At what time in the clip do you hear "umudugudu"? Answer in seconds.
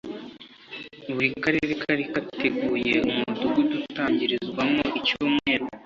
3.09-3.75